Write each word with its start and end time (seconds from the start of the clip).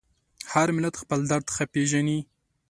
هر 0.51 0.67
ملت 0.75 0.95
خپل 1.03 1.19
درد 1.31 1.45
ښه 1.55 1.65
پېژني. 1.73 2.19